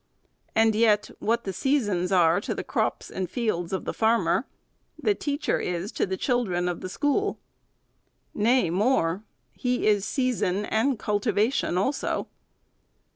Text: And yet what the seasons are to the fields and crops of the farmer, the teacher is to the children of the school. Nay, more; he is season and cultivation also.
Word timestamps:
And 0.55 0.73
yet 0.73 1.11
what 1.19 1.43
the 1.43 1.53
seasons 1.53 2.11
are 2.11 2.41
to 2.41 2.55
the 2.55 2.63
fields 2.63 3.11
and 3.11 3.27
crops 3.29 3.71
of 3.77 3.85
the 3.85 3.93
farmer, 3.93 4.47
the 4.97 5.13
teacher 5.13 5.59
is 5.59 5.91
to 5.91 6.07
the 6.07 6.17
children 6.17 6.67
of 6.67 6.81
the 6.81 6.89
school. 6.89 7.37
Nay, 8.33 8.71
more; 8.71 9.21
he 9.53 9.85
is 9.85 10.03
season 10.03 10.65
and 10.65 10.97
cultivation 10.97 11.77
also. 11.77 12.27